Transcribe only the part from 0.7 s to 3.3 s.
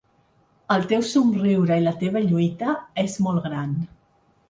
El teu somriure i la teva lluita és